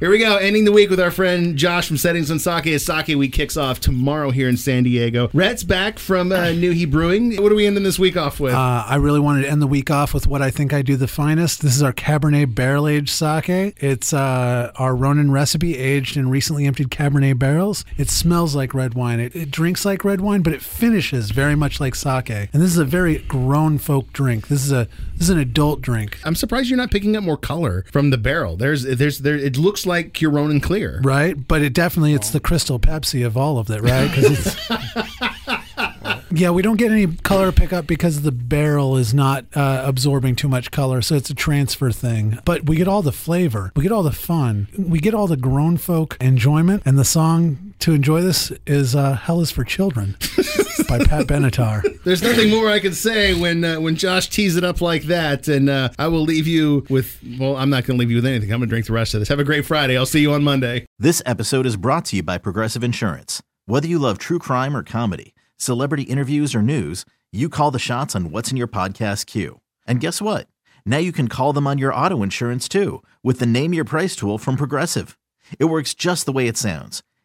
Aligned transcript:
Here 0.00 0.08
we 0.08 0.16
go, 0.16 0.38
ending 0.38 0.64
the 0.64 0.72
week 0.72 0.88
with 0.88 0.98
our 0.98 1.10
friend 1.10 1.58
Josh 1.58 1.86
from 1.86 1.98
Setting 1.98 2.24
Sun 2.24 2.38
Sake. 2.38 2.68
As 2.68 2.86
Sake 2.86 3.08
Week 3.08 3.34
kicks 3.34 3.58
off 3.58 3.80
tomorrow 3.80 4.30
here 4.30 4.48
in 4.48 4.56
San 4.56 4.82
Diego. 4.82 5.28
Rhett's 5.34 5.62
back 5.62 5.98
from 5.98 6.32
uh, 6.32 6.52
New 6.52 6.70
He 6.70 6.86
Brewing. 6.86 7.36
What 7.36 7.52
are 7.52 7.54
we 7.54 7.66
ending 7.66 7.82
this 7.82 7.98
week 7.98 8.16
off 8.16 8.40
with? 8.40 8.54
Uh, 8.54 8.82
I 8.86 8.96
really 8.96 9.20
wanted 9.20 9.42
to 9.42 9.50
end 9.50 9.60
the 9.60 9.66
week 9.66 9.90
off 9.90 10.14
with 10.14 10.26
what 10.26 10.40
I 10.40 10.50
think 10.50 10.72
I 10.72 10.80
do 10.80 10.96
the 10.96 11.06
finest. 11.06 11.60
This 11.60 11.76
is 11.76 11.82
our 11.82 11.92
Cabernet 11.92 12.54
Barrel 12.54 12.88
Aged 12.88 13.10
Sake. 13.10 13.74
It's 13.76 14.14
uh, 14.14 14.72
our 14.76 14.96
Ronin 14.96 15.32
recipe 15.32 15.76
aged 15.76 16.16
in 16.16 16.30
recently 16.30 16.64
emptied 16.64 16.88
Cabernet 16.88 17.38
barrels. 17.38 17.84
It 17.98 18.08
smells 18.08 18.54
like 18.54 18.72
red 18.72 18.94
wine. 18.94 19.20
It, 19.20 19.36
it 19.36 19.50
drinks 19.50 19.84
like 19.84 20.02
red 20.02 20.22
wine, 20.22 20.40
but 20.40 20.54
it 20.54 20.62
finishes 20.62 21.30
very 21.30 21.54
much 21.54 21.78
like 21.78 21.94
sake. 21.94 22.30
And 22.30 22.62
this 22.62 22.70
is 22.70 22.78
a 22.78 22.86
very 22.86 23.18
grown 23.18 23.76
folk 23.76 24.14
drink. 24.14 24.48
This 24.48 24.64
is 24.64 24.72
a 24.72 24.88
this 25.12 25.28
is 25.28 25.30
an 25.34 25.38
adult 25.38 25.82
drink. 25.82 26.18
I'm 26.24 26.34
surprised 26.34 26.70
you're 26.70 26.78
not 26.78 26.90
picking 26.90 27.14
up 27.14 27.22
more 27.22 27.36
color 27.36 27.84
from 27.92 28.08
the 28.08 28.16
barrel. 28.16 28.56
There's, 28.56 28.84
there's, 28.84 29.18
there. 29.18 29.36
It 29.36 29.58
looks 29.58 29.84
like 29.84 29.89
Ronin 30.30 30.60
Clear, 30.60 31.00
right? 31.02 31.36
But 31.48 31.62
it 31.62 31.72
definitely 31.72 32.14
it's 32.14 32.30
the 32.30 32.40
Crystal 32.40 32.78
Pepsi 32.78 33.24
of 33.24 33.36
all 33.36 33.58
of 33.58 33.70
it, 33.70 33.82
right? 33.82 34.08
Because 34.08 34.46
it's. 34.46 34.70
Yeah, 36.32 36.50
we 36.50 36.62
don't 36.62 36.76
get 36.76 36.92
any 36.92 37.08
color 37.08 37.50
pickup 37.50 37.88
because 37.88 38.22
the 38.22 38.30
barrel 38.30 38.96
is 38.96 39.12
not 39.12 39.44
uh, 39.54 39.82
absorbing 39.84 40.36
too 40.36 40.48
much 40.48 40.70
color, 40.70 41.02
so 41.02 41.16
it's 41.16 41.28
a 41.28 41.34
transfer 41.34 41.90
thing. 41.90 42.38
But 42.44 42.66
we 42.66 42.76
get 42.76 42.86
all 42.86 43.02
the 43.02 43.10
flavor, 43.10 43.72
we 43.74 43.82
get 43.82 43.90
all 43.90 44.04
the 44.04 44.12
fun, 44.12 44.68
we 44.78 45.00
get 45.00 45.12
all 45.12 45.26
the 45.26 45.36
grown 45.36 45.76
folk 45.76 46.16
enjoyment, 46.20 46.84
and 46.86 46.96
the 46.96 47.04
song 47.04 47.69
to 47.80 47.92
enjoy 47.92 48.22
this 48.22 48.52
is 48.66 48.94
uh, 48.94 49.14
"Hell 49.14 49.40
Is 49.40 49.50
for 49.50 49.64
Children" 49.64 50.16
by 50.88 50.98
Pat 50.98 51.26
Benatar. 51.26 52.02
There's 52.04 52.22
nothing 52.22 52.50
more 52.50 52.68
I 52.68 52.78
can 52.78 52.92
say 52.92 53.34
when 53.34 53.64
uh, 53.64 53.80
when 53.80 53.96
Josh 53.96 54.28
tees 54.28 54.56
it 54.56 54.64
up 54.64 54.80
like 54.80 55.04
that, 55.04 55.48
and 55.48 55.68
uh, 55.68 55.90
I 55.98 56.08
will 56.08 56.22
leave 56.22 56.46
you 56.46 56.86
with. 56.88 57.18
Well, 57.38 57.56
I'm 57.56 57.70
not 57.70 57.84
going 57.84 57.98
to 57.98 58.00
leave 58.00 58.10
you 58.10 58.16
with 58.16 58.26
anything. 58.26 58.52
I'm 58.52 58.60
going 58.60 58.68
to 58.68 58.72
drink 58.72 58.86
the 58.86 58.92
rest 58.92 59.14
of 59.14 59.20
this. 59.20 59.28
Have 59.28 59.38
a 59.38 59.44
great 59.44 59.64
Friday. 59.66 59.96
I'll 59.96 60.06
see 60.06 60.20
you 60.20 60.32
on 60.32 60.42
Monday. 60.44 60.86
This 60.98 61.22
episode 61.26 61.66
is 61.66 61.76
brought 61.76 62.04
to 62.06 62.16
you 62.16 62.22
by 62.22 62.38
Progressive 62.38 62.84
Insurance. 62.84 63.42
Whether 63.66 63.88
you 63.88 63.98
love 63.98 64.18
true 64.18 64.38
crime 64.38 64.76
or 64.76 64.82
comedy 64.82 65.34
celebrity 65.60 66.04
interviews, 66.04 66.54
or 66.54 66.62
news, 66.62 67.04
you 67.30 67.48
call 67.48 67.70
the 67.70 67.78
shots 67.78 68.16
on 68.16 68.30
what's 68.30 68.50
in 68.50 68.56
your 68.56 68.66
podcast 68.66 69.26
queue. 69.26 69.60
And 69.86 70.00
guess 70.00 70.20
what? 70.20 70.48
Now 70.86 70.98
you 70.98 71.12
can 71.12 71.28
call 71.28 71.52
them 71.52 71.66
on 71.66 71.78
your 71.78 71.94
auto 71.94 72.22
insurance 72.22 72.68
too 72.68 73.02
with 73.22 73.38
the 73.38 73.46
Name 73.46 73.74
Your 73.74 73.84
Price 73.84 74.16
tool 74.16 74.38
from 74.38 74.56
Progressive. 74.56 75.16
It 75.58 75.66
works 75.66 75.94
just 75.94 76.26
the 76.26 76.32
way 76.32 76.48
it 76.48 76.56
sounds. 76.56 77.02